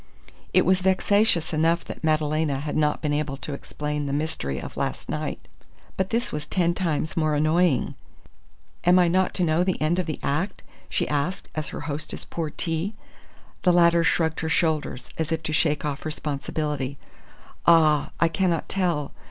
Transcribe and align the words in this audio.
It 0.51 0.65
was 0.65 0.79
vexatious 0.81 1.53
enough 1.53 1.85
that 1.85 2.03
Madalena 2.03 2.57
had 2.61 2.75
not 2.75 3.03
been 3.03 3.13
able 3.13 3.37
to 3.37 3.53
explain 3.53 4.07
the 4.07 4.11
mystery 4.11 4.59
of 4.59 4.75
last 4.75 5.09
night. 5.09 5.47
But 5.95 6.09
this 6.09 6.31
was 6.31 6.47
ten 6.47 6.73
times 6.73 7.15
more 7.15 7.35
annoying. 7.35 7.93
"Am 8.83 8.97
I 8.97 9.07
not 9.07 9.35
to 9.35 9.43
know 9.43 9.63
the 9.63 9.79
end 9.79 9.99
of 9.99 10.07
the 10.07 10.19
act?" 10.23 10.63
she 10.89 11.07
asked 11.07 11.49
as 11.53 11.67
her 11.67 11.81
hostess 11.81 12.25
poured 12.25 12.57
tea. 12.57 12.95
The 13.61 13.71
latter 13.71 14.03
shrugged 14.03 14.39
her 14.39 14.49
shoulders, 14.49 15.11
as 15.19 15.31
if 15.31 15.43
to 15.43 15.53
shake 15.53 15.85
off 15.85 16.03
responsibility. 16.03 16.97
"Ah, 17.67 18.09
I 18.19 18.27
cannot 18.27 18.67
tell! 18.67 19.11